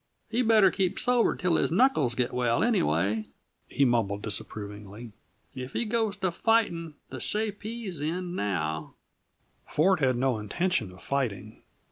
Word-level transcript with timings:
"He 0.31 0.41
better 0.41 0.71
keep 0.71 0.97
sober 0.97 1.35
till 1.35 1.57
his 1.57 1.69
knuckles 1.71 2.15
git 2.15 2.33
well, 2.33 2.63
anyway," 2.63 3.25
he 3.67 3.85
mumbled 3.85 4.23
disapprovingly. 4.23 5.11
"If 5.53 5.73
he 5.73 5.85
goes 5.85 6.17
to 6.17 6.31
fighting, 6.31 6.95
the 7.11 7.19
shape 7.19 7.61
he's 7.61 7.99
in 8.01 8.33
now" 8.33 8.95
Ford 9.71 9.99
had 9.99 10.17
no 10.17 10.39
intention 10.39 10.91
of 10.91 11.03
fighting. 11.03 11.61